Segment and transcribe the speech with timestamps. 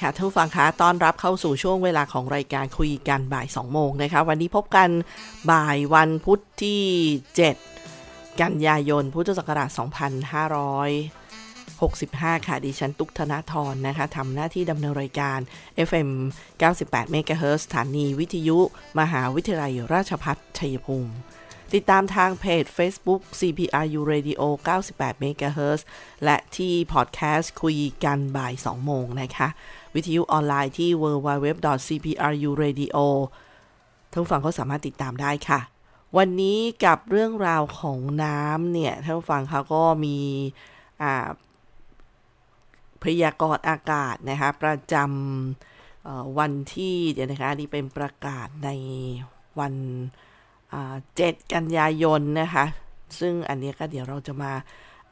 [0.00, 4.88] ค่ะท่านฟังคะต้อนรับเข้าสู่ช่วงเวลาของรายการคุยกันบ่าย 2 โมงนะคะ วันนี้พบกัน
[5.50, 6.82] บ่ายวันพุธที่
[7.62, 15.38] 7 กันยายน พุทธศักราช 2565 ค่ะ ดิฉัน ตุกธนาธรนะคะทำหน้าที่ดำเนินรายการ
[15.88, 16.10] FM
[16.62, 18.58] 98 MHz สถานีวิทยุ
[19.00, 21.14] มหาวิทยาลัยราชพัฒชัยภูมิ
[21.74, 24.40] ติดตามทางเพจ Facebook CPRU Radio
[24.78, 25.80] 98 MHz
[26.24, 29.48] และที่พอดแคสต์คุยกันบ่าย 2 โมงนะคะ
[29.94, 32.96] วิทยุออนไลน์ที่ www.cpru.radio
[34.10, 35.60] ท่านผู้ฟังก็สามารถติดตามได้ค่ะ
[36.16, 40.18] วันนี้กับเรื่องราวของน้ำเนี่ยท่านผู้ฟังเขาก็มี
[43.02, 48.70] พยากรณ์อากาศนะคะประจำวันที่เดี๋ยวนะคะนี่เป็นประกาศใน
[49.58, 49.74] วัน
[51.16, 52.64] เจ็ดกันยายนนะคะ
[53.20, 54.52] ซึ่งอันนี้ก็เดี๋ยวเราจะมา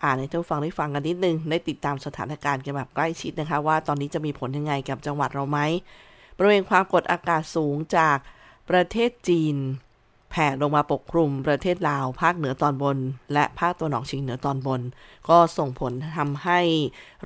[0.05, 5.59] อ่านให้ท่านฟังได้ฟังกันนิดนึง ได้ติดตามสถานการณ์กันแบบใกล้ชิดนะคะ ว่าตอนนี้จะมีผลยังไงกับจังหวัดเราไหม
[6.37, 8.17] บริเวณความกดอากาศสูงจาก
[8.71, 9.57] ประเทศจีน
[10.31, 12.99] แผ่ลงมาปกคลุมประเทศลาว ภาคเหนือตอนบน
[13.33, 14.81] และภาคตัวหนองเฉียงเหนือตอนบน
[15.29, 16.61] ก็ส่งผลทำให้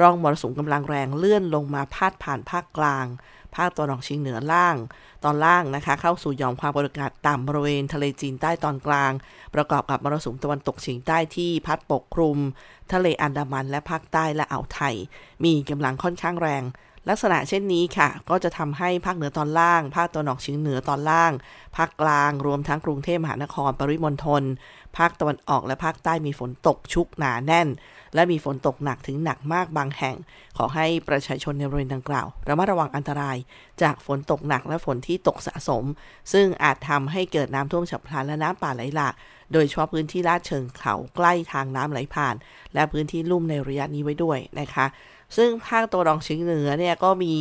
[0.01, 3.07] ร่องมรสุมกำลังแรงเลื่อนลงมาพาดผ่านภาคกลาง
[3.57, 4.77] ภาคตะวหนองเฉียงเหนือล่าง
[5.25, 9.13] ตอนล่างนะคะ เข้าสู่หย่อมความกดอากาศต่ำบริเวณทะเลจีนใต้ตอนกลาง
[9.55, 12.39] ประกอบกับมรสุมตะวันตกเฉียงใต้ที่พัดปกคลุม
[12.93, 14.95] ทะเลอันดามันและภาคใต้และอ่าวไทย
[15.45, 16.63] มีกำลังค่อนข้างแรง
[17.09, 21.33] ลักษณะเช่นนี้ค่ะ ก็จะทำให้ภาคเหนือตอนล่าง ภาคตะวันออกเฉียงเหนือตอนล่าง
[21.77, 24.43] ภาคกลางรวมทั้งกรุงเทพมหานคร ปริมณฑล
[24.97, 27.69] ภาคตะวันออกและภาคใต้มีฝนตกชุกหนาแน่น
[28.15, 30.17] และมีฝนตกหนักถึงหนักมากบางแห่ง
[30.57, 33.37] ขอให้ประชาชนในบริเวณดังกล่าวระมัดระวังอันตราย
[33.83, 35.85] จากฝนตกหนักและฝนที่ตกสะสม
[36.33, 39.15] ซึ่งอาจทำให้เกิดน้ำท่วมฉับพลันและน้ำป่าไหลหลาก
[39.53, 42.35] โดยเฉพาะพื้นที่ลาดเชิงเขาใกล้ทางน้ำไหลผ่าน
[42.75, 44.87] และพื้นที่ลุ่มในระยะนี้ไว้ด้วยนะคะ
[45.37, 47.35] ซึ่งภาคตัวรองเฉียงเหนือเนี่ยก็มี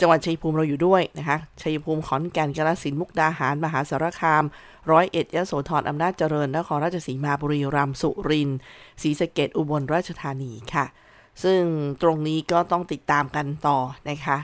[0.00, 4.44] จังหวัดชัยภูมิเราอยู่ด้วยนะคะ ชัยภูมิขอนแก่นกาฬสินธุ์มุกดาหาร มหาสารคาม
[4.90, 8.58] ร้อยเอ็ดยโสธรอำนาจเจริญนครราชสีมาบุรีรัมย์สุรินทร์
[9.02, 10.86] ศรีสะเกดอุบลราชธานีค่ะ
[11.42, 11.60] ซึ่ง
[12.02, 13.78] ตรงนี้ก็ต้องติดตามกันต่อ
[14.08, 14.38] นะคะ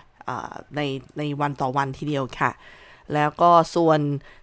[0.77, 0.81] ใน
[1.19, 2.51] ในวันต่อวันทีเดียวค่ะ
[3.15, 4.01] แล้วก็ส่วน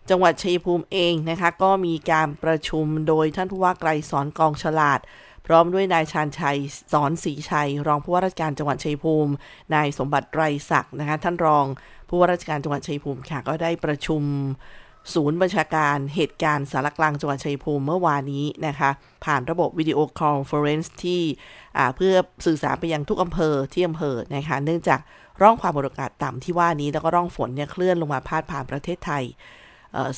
[0.10, 5.00] จังหวัดชัยภูมิเองนะคะ ก็มีการประชุมโดยท่านผู้ว่าไกรสร กองฉลาด
[5.46, 6.58] พร้อมด้วยนายชาญชัย
[6.94, 9.32] ศรศรีวิชัย รองผู้ว่าราชการจังหวัดชัยภูมิ
[9.74, 11.66] นายสมบัติ ไตรศักดิ์นะคะท่านรอง
[12.10, 14.24] ผู้ว่าราชการจังหวัดชัยภูมิค่ะก็ได้ประชุม
[15.14, 18.90] ศูนย์บัญชาการเหตุการณ์ศาลากลางจังหวัดชัยภูมิเมื่อวานนี้นะคะ
[19.26, 21.22] ผ่านระบบ video conference ที่
[21.96, 22.14] เพื่อ
[22.46, 25.00] สื่อสารไปยังทุกอำเภอที่อำเภอนะคะเนื่องจาก
[25.42, 29.24] ร่องความกดอากาศต่ำที่ว่านี้แล้วก็ร่องฝนเนี่ยเคลื่อนลงมาพาดผ่านประเทศไทย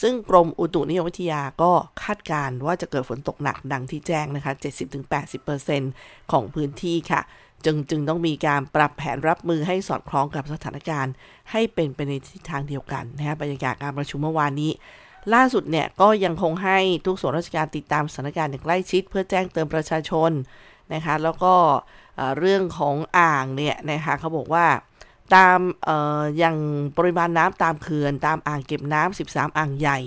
[0.01, 1.71] ซึ่งกรมอุตุนิยมวิทยาก็
[2.03, 4.53] คาดการณ์ว่าจะเกิดฝนตกหนักดังที่แจ้งนะคะ
[5.81, 7.21] 70-80%ของพื้นที่ค่ะ
[7.65, 11.13] จึงจึงต้องมีการปรับแผนรับมือให้สอดคล้องกับสถานการณ์
[11.51, 14.71] ให้เป็นไปในทิศทางเดียวกันนะคะบรรยากาศการประชุมเมื่อวานนี้
[15.33, 20.31] ล่าสุดเนี่ยก็ยังคงให้ทุกส่วนราชการติดตามสถานการณ์อย่างใกล้ชิด เพื่อแจ้งเตือนประชาชน
[20.93, 21.53] นะคะ แล้วก็
[22.39, 24.65] เรื่องของอ่างเนี่ยนะคะเขาบอกว่า
[25.35, 25.59] ตาม
[26.37, 26.57] อย่าง
[26.97, 29.99] ปริมาณน้ำตามเขื่อนตามอ่างเก็บน้ำ13 อ่างใหญ่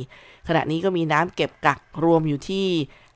[0.48, 2.66] ขณะนี้ก็มีน้ำเก็บกักรวมอยู่ที่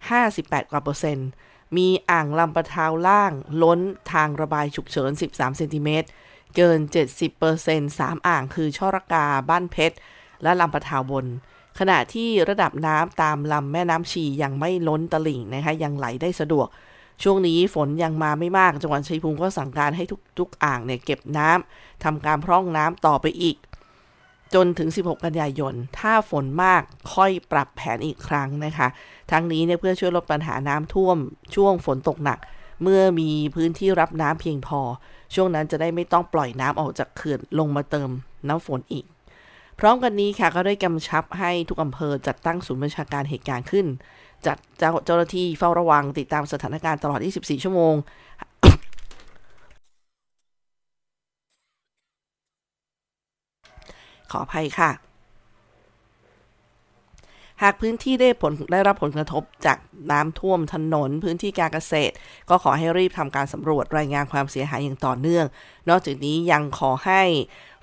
[0.09, 1.29] 58 กว่าเปอร์เซ็นต์
[1.77, 3.33] มีอ่างลำปะทาวล่าง
[3.63, 3.81] ล้น
[4.13, 6.09] ทางระบายฉุกเฉิน 13 เซนติเมตร
[6.57, 9.97] เกิน 70เปอร์เซ็นต์3อ่างคือช่อรกา บ้านเพชร
[10.43, 11.27] และลำปะทาวบน
[11.79, 16.69] ขณะที่ระดับน้ำตามลำแม่น้ำชียังไม่ล้นตลิ่งนะคะยังไหลได้สะดวก
[17.23, 23.57] ช่วงนี้ฝนยังมาไม่มากจังหวัดชัยภูมิก็สั่งการให้ทุกทุกอ่างเนี่ยเก็บน้ำทำการพร่องน้ำต่อไปอีก
[24.55, 26.83] จนถึง 16 กันยายน ถ้าฝนมาก
[27.15, 28.89] ค่อยปรับแผนอีกครั้งนะคะ
[29.31, 31.17] ทั้งนี้เนี่ยเพื่อช่วยลดปัญหาน้ำท่วม
[31.55, 32.39] ช่วงฝนตกหนัก
[32.83, 34.81] เมื่อมีพื้นที่รับน้ำเพียงพอ
[35.35, 38.11] ช่วงนั้นจะได้ไม่ต้องปล่อยน้ำออกจากเขื่อนลงมาเติม
[38.49, 39.05] น้ำฝนอีก
[39.79, 43.87] พร้อมกันนี้ค่ะก็ได้กำชับให้ทุกอำเภอจัดตั้งศูนย์บัญชาการเหตุการณ์ขึ้น
[44.47, 44.57] จัด
[45.07, 47.95] เจ้าหน้าที่เฝ้าระวังติดตามสถานการณ์ตลอด 24 ชั่วโมง
[54.31, 54.91] ขออภัยค่ะ
[57.63, 59.79] หากพื้นที่ได้ผลได้รับผลกระทบจาก
[60.13, 62.15] น้ำท่วมถนนพื้นที่การเกษตร
[62.49, 65.47] ก็ขอให้รีบทำการสำรวจรายงานความเสียหายอย่างต่อเนื่อง
[65.89, 67.23] นอกจากนี้ยังขอให้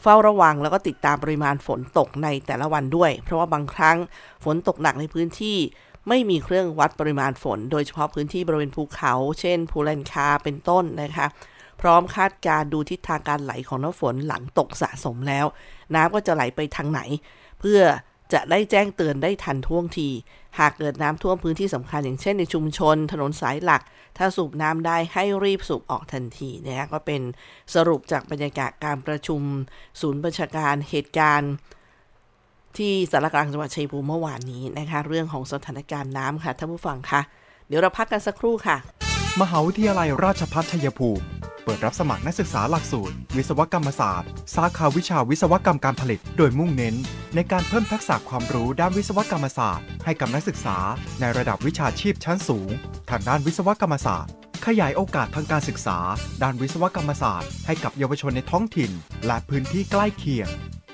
[0.02, 3.98] เฝ้าระวังแล้วก็ติดตามปริมาณฝนตกในแต่ละวันด้วย เพราะว่าบางครั้ง
[4.44, 5.58] ฝนตกหนักในพื้นที่
[6.08, 11.28] ไม่มีเครื่องวัดปริมาณฝน โดยเฉพาะพื้นที่บริเวณภูเขา เช่น ภูเลนคาเป็นต้นนะคะ
[11.82, 15.46] พร้อมคาดการดูทิศทางการไหลของน้ำฝนหลังตกสะสมแล้ว
[15.96, 17.02] น้ำก็จะไหลไปทางไหน
[17.60, 17.82] เพื่อ
[18.34, 20.10] จะได้แจ้งเตือนได้ทันท่วงที
[20.60, 23.82] หากเกิดน้ำท่วมพื้นที่สำคัญอย่างเช่นในชุมชน ถนนสายหลัก
[24.18, 27.22] ถ้าสูบน้ำได้ให้รีบสูบออกทันทีนะคะก็เป็น
[27.74, 29.42] สรุปจากบรรยากาศการประชุม
[30.02, 31.52] ศูนย์บัญชาการเหตุการณ์
[32.78, 37.22] ที่สารกลางจังหวัดชัยภูมิเมื่อวานนี้นะคะ เรื่องของสถานการณ์น้ำค่ะท่านผู้ฟังคะ
[37.68, 38.78] เดี๋ยวเราพักกันสักครู่ค่ะ
[39.42, 41.26] มหาวิทยาลัยราชภัฏชัยภูมิ
[41.64, 46.96] เปิดรับสมัครนักศึกษาหลักสูตร วิศวกรรมศาสตร์ สาขาวิชาวิศวกรรมการผลิต โดยมุ่งเน้น
[47.36, 50.78] ในการเพิ่มทักษะความรู้ด้านวิศวกรรมศาสตร์ ให้กับนักศึกษา
[51.20, 52.70] ในระดับวิชาชีพชั้นสูง
[53.10, 54.32] ทางด้านวิศวกรรมศาสตร์
[54.66, 55.98] ขยายโอกาสทางการศึกษา
[56.44, 58.92] ด้านวิศวกรรมศาสตร์ ให้กับเยาวชนในท้องถิ่น
[59.26, 60.50] และพื้นที่ใกล้เคียง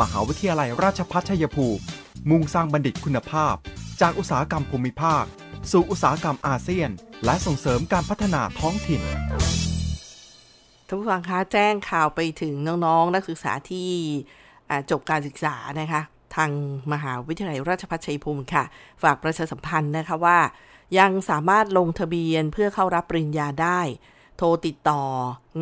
[0.00, 1.82] มหาวิทยาลัยราชภัฏชัยภูมิ
[2.30, 3.54] มุ่งสร้างบัณฑิตคุณภาพ
[4.00, 5.24] จากอุตสาหกรรมภูมิภาค
[5.70, 6.90] สู่อุตสาหกรรมอาเซียน
[7.24, 9.02] และส่งเสริมการพัฒนาท้องถิ่น
[10.86, 12.54] ท่านผู้ฟังคะแจ้งข่าวไปถึง
[12.86, 13.90] น้องๆ นักศึกษาที่
[14.90, 16.02] จบการศึกษานะคะ
[16.36, 16.50] ทาง
[16.92, 18.64] มหาวิทยาลัยราชภัฏชัยภูมิค่ะ
[19.02, 20.38] ฝากประชาสัมพันธ์นะคะว่า
[20.98, 23.80] ยังสามารถลงทะเบียนเพื่อเข้ารับปริญญาได้
[24.42, 25.02] ทรติดต่อ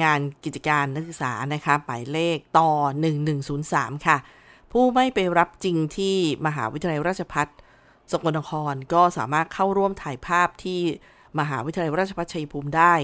[0.02, 2.70] งานกิจการนักศึกษานะคะหมายเลขต่อ
[3.40, 4.16] 1103 ค่ะ
[4.72, 6.16] ผู้ไม่ไปรับจริงที่
[6.46, 7.48] มหาวิทยาลัยราชภัฏ
[8.10, 10.80] สกลนครก็สามารถเข้าร่วมถ่ายภาพที่
[11.38, 12.94] มหาวิทยาลัยราชภัฏชัยภูมิได้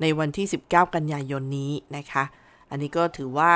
[0.00, 2.24] ในวันที่ 19 กันยายนนี้นะคะ
[2.70, 3.54] อันนี้ก็ถือว่า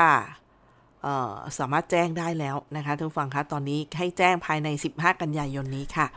[1.59, 6.07] สามารถแจ้งได้แล้วนะคะท่านผู้ฟังคะตอนนี้ให้แจ้งภายใน 15 กันยายนนี้ค่ะ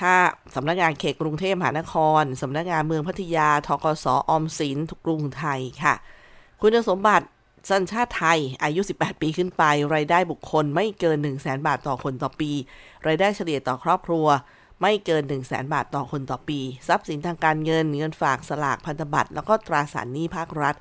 [0.00, 0.14] ถ้า
[0.54, 5.94] สำนักงานเขตกรุงเทพมหานครสำนักงานเมืองพัทยาทกสออมสินทุกกรุงไทยค่ะ
[6.60, 7.26] คุณสมบัติ
[7.70, 9.62] สัญชาติไทย อายุ 18 ปีขึ้นไป
[9.94, 12.50] รายได้บุคคลไม่เกิน 1 0 0 0 0แบาทต่อคนต่อปี
[13.06, 14.26] รายได้เฉลี่ยต่อครอบครัว
[14.82, 20.74] ไม่เกิน 1 0 0 0 0แบาทต่อคนต่อปี ทรัพย์สินทางการเงิน เงินฝากสลากพันธบัตร แล้วก็ตราสารหนี้ภาครัฐ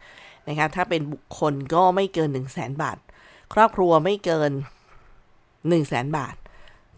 [0.47, 2.97] นะคะถ้าเป็นบุคคลก็ไม่เกิน 1 0 0 0 0แบาท
[3.53, 6.35] ครอบครัวไม่เกิน 1 0 0 0 0แสนบาท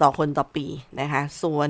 [0.02, 0.66] ต่อคนต่อปี
[1.00, 1.70] นะคะ ส่วน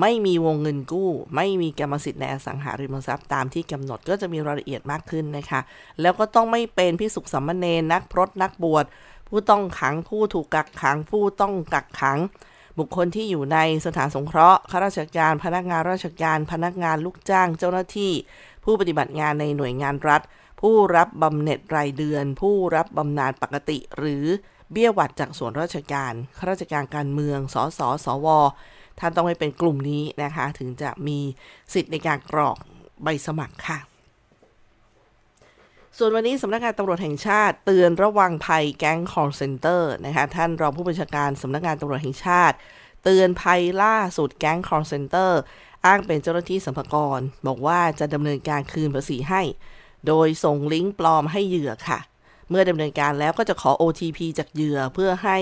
[0.00, 5.60] ไม่มีวงเงินกู้ ไม่มีกรรมสิทธิ์ในอสังหาริมทรัพย์ตามที่กำหนดก็จะมีรายละเอียดมากขึ้นนะคะ
[6.00, 8.84] แล้วก็ต้องไม่เป็นพิสุขสัมมเนนักพรตนักบวช
[9.28, 12.18] ผู้ต้องขังผู้ถูกกักขัง ผู้ต้องกักขัง
[12.78, 18.12] บุคคลที่อยู่ในสถานสงเคราะห์ข้าราชการ พนักงานราชการ พนักงานลูกจ้าง เจ้าหน้าที่
[18.66, 20.22] ผู้ปฏิบัติงานในหน่วยงานรัฐ
[20.60, 24.24] ผู้รับบำเหน็จรายเดือน ผู้รับบำนาญปกติ หรือ
[24.72, 28.26] เบี้ยหวัดจากส่วนราชการข้าราชการการเมืองสสสว
[29.00, 31.18] ท่านต้องไม่เป็นกลุ่มนี้นะคะ ถึงจะมี
[31.74, 32.56] สิทธิ์ในการกรอก
[33.02, 33.78] ใบสมัครค่ะ
[35.98, 42.56] ส่วนวันนี้สำนักงานตำรวจแห่งชาติ เตือนระวังภัยแก๊ง call center นะคะ ท่านรองผู้บัญชาการสำนักงานตำรวจแห่งชาติ
[43.04, 45.40] เตือนภัยล่าสุดแก๊ง call center
[45.84, 49.42] อ้างเป็นเจ้าหน้าที่สัมภากร บอกว่าจะดำเนินการคืนภาษีให้
[50.06, 51.98] โดยส่งลิงก์ปลอมให้เหยื่อค่ะ
[52.50, 55.38] เมื่อดำเนินการแล้วก็จะขอ OTP จากเหยื่อเพื่อให้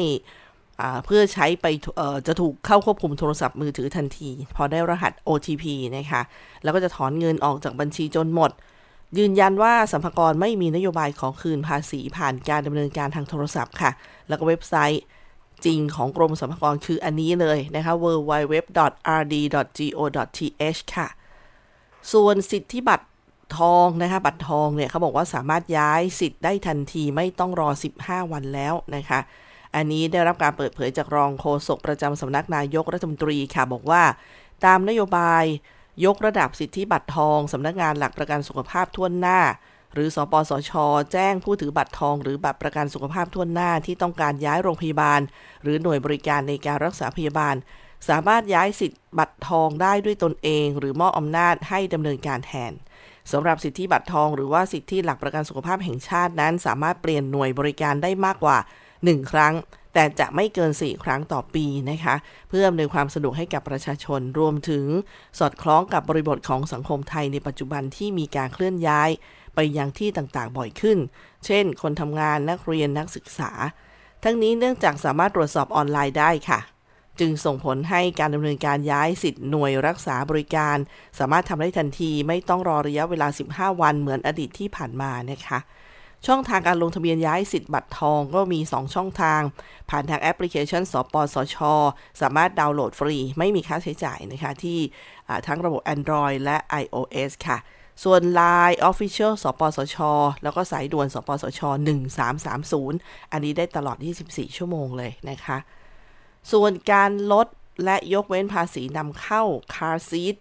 [1.06, 1.66] เพื่อใช้ไป
[2.26, 5.64] จะถูกเข้าควบคุมโทรศัพท์มือถือทันที พอได้รหัส OTP
[5.96, 6.22] นะคะ
[6.62, 8.50] แล้วก็จะถอนเงินออกจากบัญชีจนหมด
[9.18, 13.90] ยืนยันว่าสัมภาระไม่มีนโยบายขอคืนภาษีผ่านการดำเนินการทางโทรศัพท์ค่ะ
[14.28, 15.02] แล้วก็เว็บไซต์
[15.64, 18.80] จริงของกรมสัมภารคืออันนี้เลยนะคะ www.rd.go.th
[20.96, 21.08] ค่ะ
[22.12, 23.06] ส่วนสิทธิบัตร
[23.58, 27.68] ทองนะคะ บัตรทองเนี่ยเขาบอกว่าสามารถย้ายสิทธิ์ได้ทันทีไม่ต้องรอ
[28.00, 29.18] 15 วันแล้วนะคะ
[29.74, 34.02] อันนี้ได้รับการเปิดเผยจากรองโฆษกประจำสำนักนายกรัฐมนตรีค่ะบอกว่า
[34.64, 35.44] ตามนโยบาย
[36.04, 39.40] ยกระดับสิทธิบัตรทองสำนักงานหลักประกันสุขภาพทั่วหน้า
[39.94, 40.72] หรือ สปสช
[41.12, 45.20] แจ้งผู้ถือบัตรทอง หรือบัตรประกันสุขภาพทั่วหน้าที่ต้องการย้ายโรงพยาบาล
[45.62, 47.54] หรือหน่วยบริการในการรักษาพยาบาล
[48.08, 52.72] สามารถย้ายสิทธิ์บัตรทองได้ด้วยตนเอง หรือมอบอำนาจให้ดำเนินการแทน
[53.32, 58.58] สำหรับสิทธิบัตรทอง หรือว่าสิทธิหลักประกันสุขภาพแห่งชาตินั้น สามารถเปลี่ยนหน่วยบริการได้มากกว่า
[58.94, 59.54] 1 ครั้ง
[59.94, 62.14] แต่จะไม่เกิน 4 ครั้งต่อปีนะคะ
[62.48, 64.84] เพื่ออำนวยความสะดวกให้กับประชาชนรวมถึง
[65.38, 69.10] สอดคล้องกับบริบทของสังคมไทยในปัจจุบันที่มีการเคลื่อนย้าย
[69.54, 70.98] ไปยังที่ต่างๆ บ่อยขึ้น
[71.46, 73.50] เช่น คนทำงานนักเรียนนักศึกษา
[74.24, 76.60] ทั้งนี้เนื่องจากสามารถตรวจสอบออนไลน์ได้ค่ะ
[77.20, 80.76] จึงส่งผลให้การดำเนินการย้ายสิทธิ์หน่วยรักษาบริการ
[81.18, 85.58] สามารถทำได้ทันทีไม่ต้องรอระยะเวลา 15 วันเหมือนอดีตที่ผ่านมานะคะ
[86.26, 89.40] ช่องทางการลงทะเบียนย้ายสิทธิ์บัตรทองก็มี 2 ช่องทาง
[89.90, 91.56] ผ่านทางแอปพลิเคชัน สปสช
[92.20, 94.78] สามารถดาวน์โหลดฟรี ไม่มีค่าใช้จ่ายนะคะ ที่
[95.46, 97.58] ทั้งระบบ Android และ iOS ค่ะ
[98.02, 99.96] ส่วน Line Official สปสช
[100.42, 101.60] แล้วก็สายด่วนสปสช
[102.26, 103.96] 1330 อันนี้ได้ตลอด
[104.26, 105.58] 24 ชั่วโมงเลยนะคะ
[106.52, 107.46] ส่วนการลด
[107.84, 109.42] และยกเว้นภาษีนำเข้า
[109.74, 110.36] Car Seat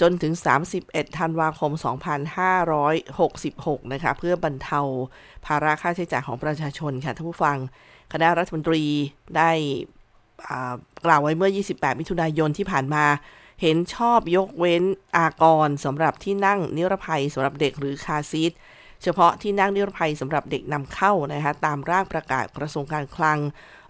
[0.00, 0.32] จนถึง
[0.76, 1.72] 31 ธันวาคม
[2.62, 4.80] 2566 นะคะ เพื่อบรรเทา
[5.46, 7.56] ภาระค่าใช้จ่ายของประชาชนค่ะท่านผู้ฟัง
[8.12, 8.84] คณะรัฐมนตรี
[9.36, 9.50] ได้
[11.06, 13.04] กล่าวไว้เมื่อ 28 มิถุนายนที่ผ่านมา
[13.62, 14.82] เห็นชอบยกเว้น
[15.16, 18.52] อากรสำหรับที่นั่งนิรภัยสำหรับเด็กหรือคาซีท
[19.02, 23.38] เฉพาะที่นั่งนิรภัยสำหรับเด็กนำเข้านะคะตามร่างประกาศกระทรวงการคลัง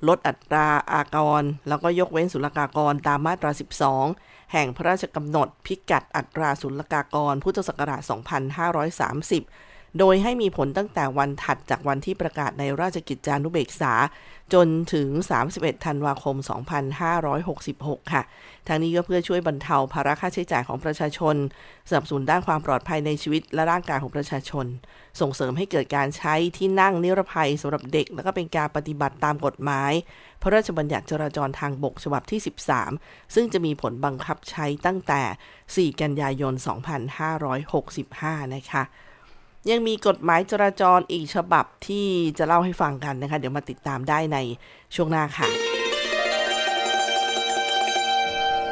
[0.09, 3.51] ลดอัตราอากร แล้วก็ยกเว้นศุลกากรตามมาตรา
[4.01, 8.03] 12 แห่งพระราชกำหนดพิกัดอัตราศุลกากรพุทธศักราช
[9.11, 9.68] 2530
[9.99, 13.92] โดยให้มีผลตั้งแต่วันถัดจากวันที่ประกาศในราชกิจจานุเบกษา
[14.54, 15.09] จนถึง
[15.49, 16.37] 31 ธันวาคม
[17.25, 18.23] 2566 ค่ะ
[18.66, 21.37] ทางนี้ก็เพื่อช่วยบรรเทาภาระค่าใช้จ่ายของประชาชน
[21.88, 24.66] สนับสนุนด้านความปลอดภัยในชีวิตและร่างกายของประชาชน
[25.21, 29.92] ส่งเสริมให้เกิดการใช้ที่นั่งนิรภัยสำหรับเด็ก และก็เป็นการปฏิบัติตามกฎหมาย
[30.42, 32.40] พระราชบัญญัติจราจรทางบกฉบับที่
[32.87, 36.54] 13 ซึ่งจะมีผลบังคับใช้ตั้งแต่ 4 กันยายน
[37.75, 38.85] 2565 นะคะ
[39.71, 42.07] ยังมีกฎหมายจราจรอีกฉบับที่
[42.39, 44.39] จะเล่าให้ฟังกันนะคะ เดี๋ยวมาติดตามได้ใน
[44.95, 45.49] ช่วงหน้าค่ะ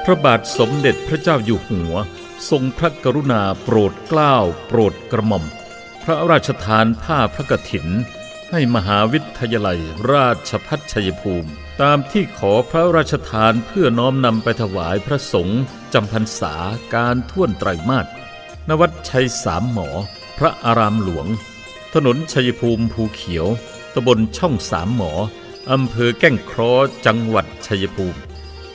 [0.04, 1.94] พระบาทสมเด็จพระเจ้าอยู่หัว
[2.50, 4.36] ทรงพระกรุณาโปรดเกล้า
[4.66, 5.44] โปรดกระหม่อม
[6.04, 7.86] พระราชทานผ้าพระกฐิน
[8.50, 9.80] ให้มหาวิทยาลัย
[10.12, 11.50] ราชพัฒชัยภูมิ
[11.82, 15.62] ตามที่ขอพระราชทานเพื่อน้อมนำไปถวายพระสงฆ์
[15.92, 16.54] จำพรรษา
[16.94, 18.06] การท่วนไตรมาส
[18.68, 19.88] นวัดชัยสามหมอ
[20.38, 21.26] พระอารามหลวง
[21.94, 23.46] ถนนชัยภูมิภูเขียว
[23.94, 25.12] ตำบลช่องสามหมอ
[25.70, 26.72] อำเภอแก้งครอ
[27.06, 28.20] จังหวัดชัยภูมิ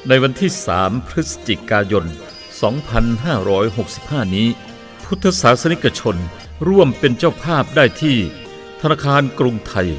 [0.07, 2.05] ในวันที่สามพฤศจิกายน
[3.39, 4.47] 2565 นี้
[5.05, 6.17] พุทธศาสนิกชน
[6.67, 8.17] ร่วมเป็นเจ้าภาพได้ที่
[8.81, 9.89] ธนาคารกรุงไทย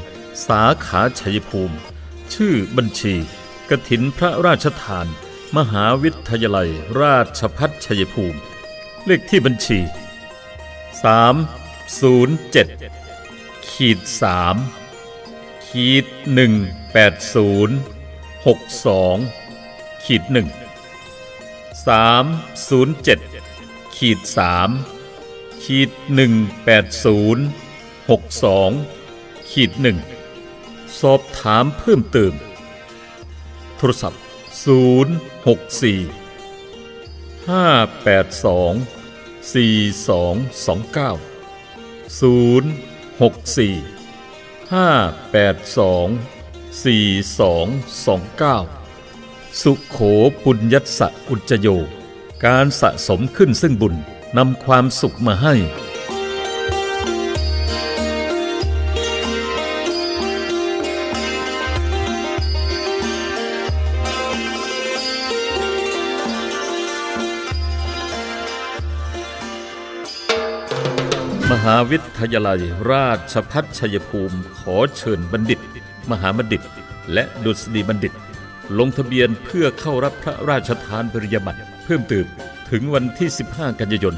[0.47, 1.75] สาขาชัยภูมิ
[2.33, 3.15] ชื่อบัญชี
[3.69, 5.07] กระถินพระราชทาน
[5.57, 6.69] มหาวิทยาลัย
[7.01, 8.39] ราชพัฒชัยภูมิ
[9.05, 9.79] เลขที่บัญชี
[11.01, 13.99] 307ขีด
[14.81, 20.35] 3ขีด180 62ขีด1
[21.87, 24.19] 307ขีด
[24.87, 27.47] 3ขีด180
[28.07, 29.71] 62ขีด
[30.35, 32.33] 1สอบถามเพิ่มเติม
[33.77, 34.21] โทรศัพท์
[34.63, 34.65] 064
[37.47, 38.92] 582
[39.51, 42.21] 4229 064
[44.71, 46.33] 582
[46.83, 49.97] 4229 สุขโข
[50.43, 51.67] ปุญญัสสะอุจจโย
[52.45, 53.95] การสะสมขึ้นซึ่งบุญ
[54.37, 55.53] นำความสุขมาให้
[71.67, 75.59] หาวิทยาลัยราชพัฒชัยภูมิ ขอเชิญบัณฑิต
[76.11, 76.61] มหาบัณฑิต
[77.13, 78.13] และดุษฎีบัณฑิต
[78.79, 82.25] ลงทะเบียนเพื่อเข้ารับพระราชทานปริญญาบัตรเพิ่มเติม
[82.71, 84.15] ถึงวันที่ 15 กันยายน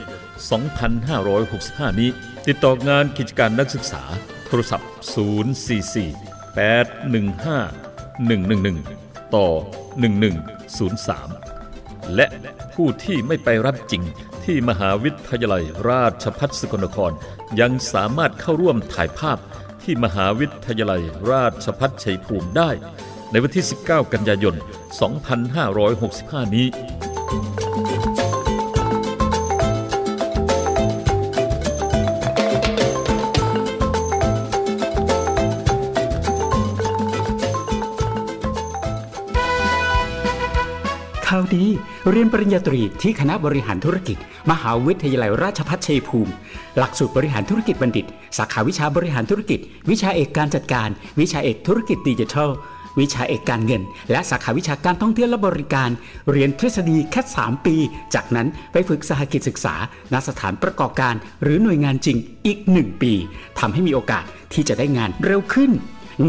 [1.17, 2.09] 2565 นี้
[2.47, 4.03] ติดต่องานกิจการนักศึกษา
[4.47, 4.89] โทรศัพท์
[5.55, 9.47] 044 815 111 ต่อ
[10.39, 12.25] 1103 และ
[12.75, 14.03] ผู้ที่ไม่ไปรับจริง
[14.45, 17.11] ที่มหาวิทยาลัยราชพัฒสกลนคร
[17.59, 19.37] ยังสามารถเข้าร่วมถ่ายภาพ
[19.83, 22.69] ที่มหาวิทยาลัยราชพัฒชัยภูมิได้
[23.31, 24.55] ในวันที่ 19 กันยายน
[25.95, 26.67] 2565 นี้
[42.11, 44.17] เรียนปริญญาตรีที่คณะบริหารธุรกิจ
[44.51, 46.31] มหาวิทยาลัยราชภัฏชัยภูมิ
[46.77, 48.05] หลักสูตรบริหารธุรกิจบัณฑิต
[48.37, 50.89] สาขาวิชาบริหารธุรกิจ วิชาเอกการจัดการ
[51.19, 52.49] วิชาเอกธุรกิจดิจิทัล
[52.99, 55.89] วิชาเอกการเงิน และสาขาวิชาการท่องเที่ยวและบริการ
[56.31, 57.75] เรียนทฤษฎีแค่ 3 ปี
[58.13, 59.75] จากนั้นไปฝึกสหกิจศึกษา
[60.13, 63.13] ณสถานประกอบการ หรือหน่วยงานจริงอีก 1 ปี
[63.59, 65.71] ทำให้มีโอกาสที่จะได้งานเร็วขึ้น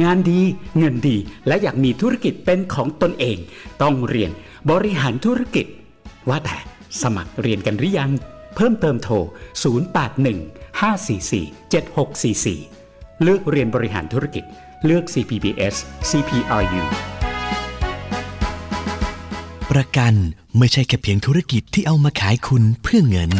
[0.02, 0.40] งานดี
[0.78, 3.36] เงินดี และอยากมีธุรกิจเป็นของตนเอง
[3.82, 4.30] ต้องเรียน
[4.72, 5.66] บริหารธุรกิจ
[6.28, 6.58] ว่าแต่
[7.02, 8.10] สมัครเรียนกันหรือยัง
[8.54, 9.14] เพิ่มเติมโทร
[9.82, 14.44] 081 544 7644 เลือกเรียนบริหารธุรกิจ
[14.84, 15.74] เลือก CPBS
[16.10, 16.82] CPRU
[19.72, 20.14] ประกัน
[20.58, 23.30] ไม่ใช่แค่เพียงธุรกิจที่เอามาขายคุณเพื่อเงิน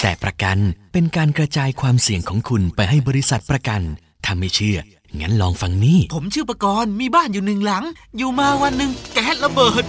[0.00, 0.58] แต่ประกัน
[0.92, 3.80] เป็นการกระจายความเสี่ยงของคุณไปให้บริษัทประกัน
[4.24, 4.78] ถ้าไม่เชื่อ
[5.20, 7.84] งั้นลองฟังนี่ ผมชื่อประกรณ์มีบ้านอยู่หนึ่งหลัง
[8.16, 9.84] อยู่มาวันหนึ่งแก๊สระเบิด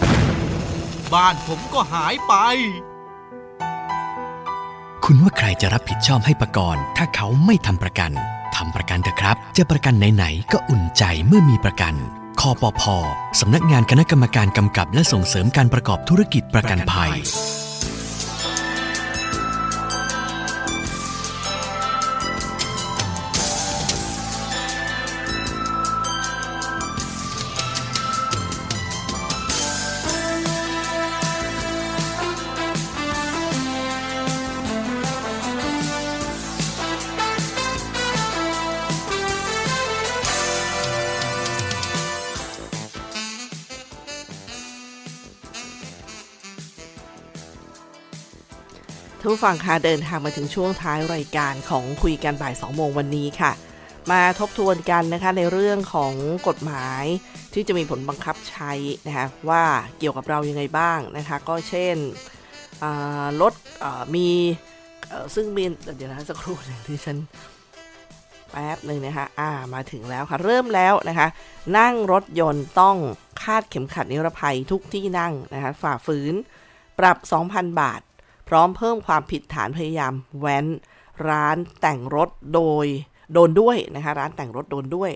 [1.14, 2.34] บ้านผมก็หายไป
[5.06, 8.12] คุณว่าใครจะรับผิดชอบให้ประกันถ้าเขาไม่ทำประกัน
[8.56, 11.94] ทำประกันเถอะครับ จะประกันไหนๆก็อุ่นใจเมื่อมีประกัน
[12.40, 12.82] คอปพ
[13.40, 17.12] สำนักงานคณะกรรมการกำกับและส่งเสริมการประกอบธุรกิจประกันภัย
[49.30, 53.52] ผู้ฟังคะเดินทางมาถึงช่วงท้ายรายการของคุยกันบ่าย 2 โมงวันนี้ค่ะ
[54.12, 56.14] มาทบทวนกันนะคะในเรื่องของ
[56.48, 57.04] กฎหมาย
[57.54, 58.72] ที่จะมีผลบังคับใช้
[59.08, 59.64] นะคะว่า
[60.00, 61.96] เกี่ยวกับเรายังไงบ้างนะคะ ก็เช่น
[63.42, 63.54] รถ
[64.16, 64.30] มี
[65.36, 65.64] ซึ่งมี
[65.96, 67.18] เดี๋ยวนะสักครู่หนึ่งที่ฉัน
[68.52, 71.28] แป๊บหนึ่งนะคะอ่ามาถึงแล้วค่ะ เริ่มแล้วนะคะ
[71.78, 72.98] นั่งรถยนต์ต้อง
[73.44, 76.34] คาดเข็มขัดนิรภัยทุกที่นั่งนะคะฝ่าฝืน
[77.00, 77.18] ปรับ
[77.50, 78.02] 2,000 บาท
[78.50, 80.66] พร้อมเพิ่มความผิดฐานพยายามแว้น
[81.28, 82.86] ร้านแต่งรถโดย
[83.34, 85.12] โดนด้วยนะคะร้านแต่งรถโดนด้วย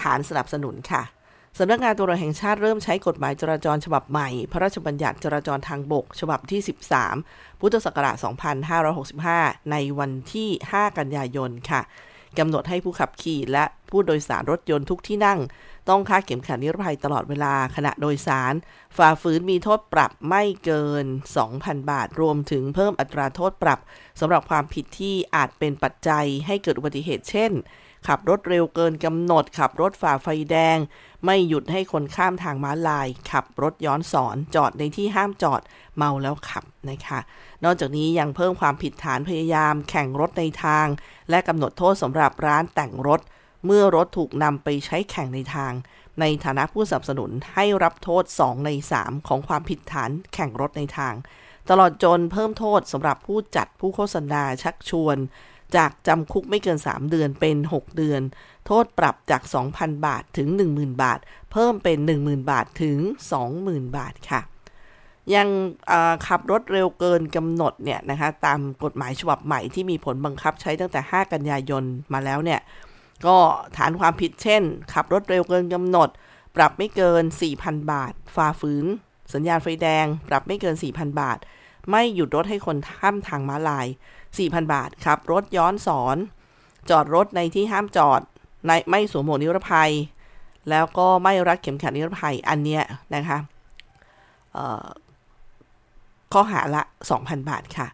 [0.00, 1.02] ฐานสนับสนุนค่ะ
[1.58, 6.60] สำนักงานตำรวจแห่งชาติเริ่มใช้กฎหมายจราจรฉบับใหม่ พระราชบัญญัติจราจรทางบก ฉบับที่
[7.10, 8.16] 13 พุทธศักราช
[8.92, 11.80] 2565 ในวันที่ 5 กันยายนค่ะ
[12.38, 15.40] กำหนดให้ผู้ขับขี่และผู้โดยสารรถยนต์ทุกที่นั่ง
[15.88, 18.54] ต้องคาดเข็มขัดนิรภัยตลอดเวลาขณะโดยสาร
[18.96, 21.04] ฝ่าฝืนมีโทษปรับไม่เกิน
[21.46, 23.78] 2,000 บาท รวมถึงเพิ่มอัตราโทษปรับ
[24.20, 27.52] สำหรับความผิดที่อาจเป็นปัจจัยให้เกิดอุบัติเหตุเช่น
[28.08, 30.78] ขับรถเร็วเกินกำหนด ขับรถฝ่าไฟแดง
[31.24, 35.60] ไม่หยุดให้คนข้ามทางม้าลาย ขับรถย้อนสอนจอดในที่ห้ามจอด
[35.96, 37.20] เมาแล้วขับนะคะ
[37.64, 40.86] นอกจากนี้ยังเพิ่มความผิดฐานพยายามแข่งรถในทาง
[41.30, 43.20] และกำหนดโทษสำหรับร้านแต่งรถ
[43.66, 45.72] เมื่อรถถูกนำไปใช้แข่งในทาง
[46.20, 51.14] ในฐานะผู้สนับสนุนให้รับโทษ 2 ใน 3 ของความผิดฐานแข่งรถในทาง
[51.70, 55.16] ตลอดจนเพิ่มโทษสำหรับผู้จัดผู้โฆษณาชักชวน
[55.76, 58.22] จากจำคุกไม่เกิน 3 เดือนเป็น 6 เดือน
[58.66, 59.42] โทษปรับจาก
[59.74, 61.18] 2,000 บาทถึง 10,000 บาท
[61.52, 62.98] เพิ่มเป็น 10,000 บาทถึง
[63.48, 64.40] 20,000 บาทค่ะ
[65.34, 65.48] ยัง
[66.26, 72.60] ขับรถเร็วเกินกำหนดเนี่ยนะคะตามกฎหมายฉบับใหม่ที่มีผลบังคับใช้ตั้งแต่ 5 กันยายนมาแล้วเนี่ย
[73.26, 73.36] ก็
[73.76, 76.08] ฐานความผิดเช่น ขับรถเร็วเกินกำหนด
[76.56, 77.24] ปรับไม่เกิน
[77.56, 78.86] 4,000 บาท ฝ่าฝืน
[79.34, 81.38] สัญญาณไฟแดง ปรับไม่เกิน 4,000 บาท
[81.90, 83.86] ไม่หยุดรถให้คนข้ามทางม้าลาย
[84.28, 86.16] 4,000 บาทขับรถย้อนสอน
[86.90, 88.20] จอดรถในที่ห้ามจอด
[88.66, 89.92] ในไม่สวมหมวกนิรภัย
[90.70, 92.82] แล้วก็ไม่รัดเข็มขัดนิรภัยอันเนี้ย
[93.14, 93.38] นะคะ
[96.32, 96.82] ข้อหาละ
[97.16, 97.88] 2,000 บาทค่ะ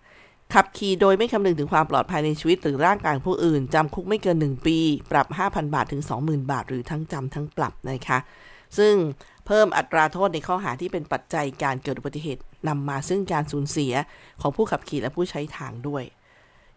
[0.54, 4.78] ขับขี่โดยไม่คำนึงถึงความปลอดภัยในชีวิตหรือร่างกายผู้อื่น จำคุกไม่เกิน 1 ปี
[5.12, 8.18] ปรับ 5,000 บาทถึง 20,000 บาท หรือทั้งจำทั้งปรับนะคะ
[8.78, 8.94] ซึ่ง
[9.46, 13.92] เพิ่มอัตราโทษในข้อหาที่เป็นปัจจัยการเกิดอุบัติเหตุนำมาซึ่งการสูญเสีย
[14.40, 16.04] ของผู้ขับขี่และผู้ใช้ทางด้วย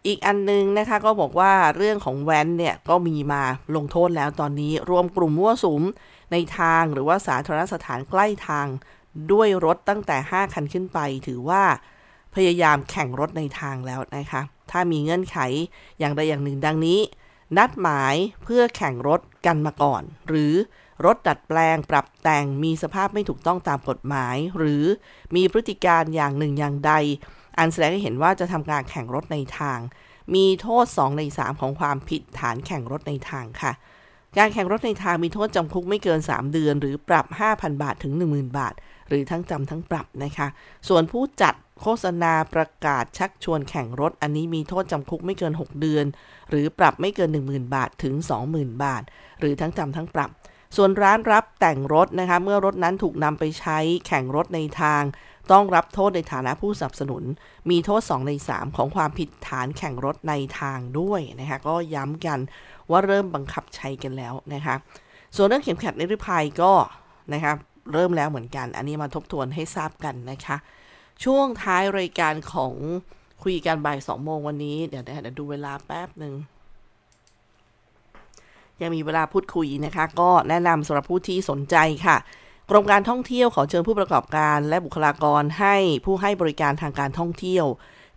[0.06, 3.42] อีกอันนึงนะคะก็บอกว่าเรื่องของแว้นเนี่ยก็มีมา
[3.76, 5.82] ลงโทษแล้วตอนนี้รวมกลุ่มมั่วสุม
[6.32, 8.66] ในทางหรือว่าสาธารณสถานใกล้ทาง
[9.32, 11.62] ด้วยรถตั้งแต่ 5 คันขึ้นไป ถือว่า
[12.34, 15.38] พยายามแข่งรถในทางแล้วนะคะ ถ้ามีเงื่อนไข
[15.98, 17.00] อย่างใดอย่างหนึ่งดังนี้
[17.56, 20.54] นัดหมายเพื่อแข่งรถกันมาก่อน หรือ
[21.04, 24.84] รถดัดแปลงปรับแต่งมีสภาพไม่ถูกต้องตามกฎหมาย หรือ
[25.36, 26.92] มีพฤติการอย่างหนึ่งอย่างใด
[27.58, 29.78] อันแสดงให้เห็นว่าจะทำการแข่งรถในทาง
[30.34, 33.72] มีโทษ 2 ใน 3 ของความผิดฐานแข่งรถในทางค่ะ
[34.38, 38.74] การแข่งรถในทางมีโทษจำคุกไม่เกิน 3 เดือน หรือปรับ 5,000 บาทถึง 10,000 บาท
[39.08, 40.46] หรือทั้งจำทั้งปรับนะคะ
[40.88, 46.06] ส่วนผู้จัดโฆษณาประกาศชักชวนแข่งรถ อันนี้มีโทษจำคุกไม่เกิน 6 เดือน
[46.50, 48.14] หรือปรับไม่เกิน 10,000 บาทถึง
[48.48, 49.02] 20,000 บาท
[49.40, 50.30] หรือทั้งจำทั้งปรับ
[50.76, 55.02] ส่วนร้านรับแต่งรถนะคะ เมื่อรถนั้นถูกนำไปใช้แข่งรถในทาง
[55.52, 57.22] ต้องรับโทษในฐานะผู้สนับสนุน
[57.70, 62.38] มีโทษ 2 ใน 3 ของความผิดฐานแข่งรถในทางด้วยนะคะ ก็ย้ำกัน
[62.90, 64.74] ว่าเริ่มบังคับใช้กันแล้วนะคะ
[65.36, 66.72] ส่วนเรื่องเข็มขัดนิรภัยก็
[67.34, 67.52] นะคะ
[67.92, 70.56] เริ่มแล้วเหมือนกัน อันนี้มาทบทวนให้ทราบกันนะคะ
[71.24, 72.74] ช่วงท้ายรายการของ
[73.42, 76.34] คุยกันบ่ายสองโมงวันนี้ เดี๋ยวเดี๋ยวดูเวลาแป๊บหนึ่ง
[78.80, 82.16] ยังมีเวลาพูดคุยนะคะ ก็แนะนำสำหรับผู้ที่สนใจค่ะ
[82.70, 87.66] กรมการท่องเที่ยวขอเชิญผู้ประกอบการ และบุคลากรให้ผู้ให้บริการทางการท่องเที่ยว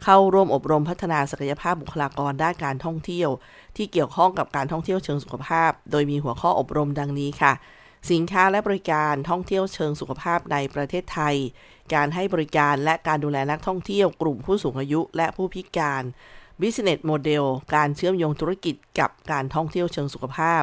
[0.04, 3.30] เข้าร่วมอบรมพัฒนาศักยภาพบุคลากรด้านการท่องเที่ยว
[3.78, 7.54] ที่เกี่ยวข้องกับการท่องเที่ยวเชิงสุขภาพ โดยมีหัวข้ออบรมดังนี้ค่ะ
[8.11, 11.35] สินค้าและบริการท่องเที่ยวเชิงสุขภาพในประเทศไทย
[11.93, 16.03] การให้บริการและการดูแลนักท่องเที่ยวกลุ่มผู้สูงอายุและผู้พิการ
[16.61, 20.61] Business Model การเชื่อมโยงธุรกิจกับการท่องเที่ยวเชิงสุขภาพ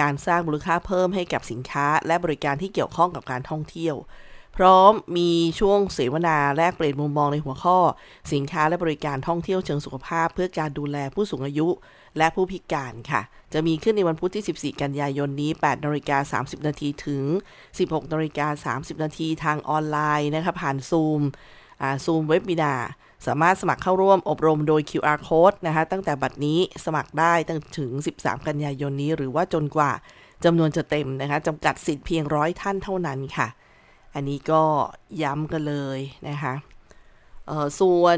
[0.00, 3.96] การสร้างมูลค่าเพิ่มให้กับสินค้า และบริการที่เกี่ยวข้องกับการท่องเที่ยว
[4.56, 7.78] พร้อมมีช่วงเสวนาแลกเปลี่ยนมุมมองในหัวข้อ
[8.32, 11.68] สินค้าและบริการท่องเที่ยวเชิงสุขภาพ เพื่อการดูแลผู้สูงอายุ
[12.18, 13.22] และผู้พิการค่ะ
[13.52, 17.22] จะมีขึ้นในวันพุธที่ 14 กันยายนนี้ 8นาฬิกา30 นาทีถึง
[17.68, 21.20] 16นาฬิกา30 นาทีทางออนไลน์นะคะผ่านซูม
[22.04, 22.74] ซูมเว็บบินา
[23.26, 29.92] สามารถสมัครเข้าร่วมอบรมโดย QR code นะคะตั้งแต่บัดนี้สมัครได้ตั้งถึง 13 กันยายนนี้ หรือว่าจนกว่า
[30.44, 33.48] จำนวนจะเต็มนะคะจำกัดสิทธิ์เพียงร้อยท่านเท่านั้นค่ะ
[34.14, 34.62] อันนี้ก็
[35.22, 35.98] ย้ำกันเลย
[36.28, 36.54] นะคะ
[37.80, 38.16] ส่วน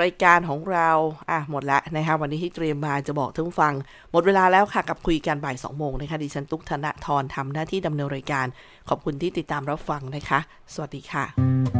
[0.00, 0.90] รายการของเรา
[1.30, 3.74] อะหมดแล้วนะคะวันนี้ที่เตรียมมาจะบอกทุกฟัง
[4.12, 8.46] หมดเวลาแล้วค่ะกับคุยกันบ่าย2โมงนะคะดิฉันตุ๊กธนทรทำหน้าที่ดำเนินรายการ
[8.88, 10.38] ขอบคุณที่ติดตามรับฟังนะคะ
[10.74, 11.79] สวัสดีค่ะ